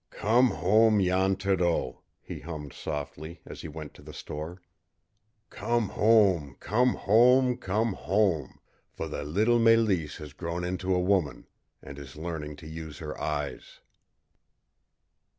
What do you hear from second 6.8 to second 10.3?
home, come home, for the little Mélisse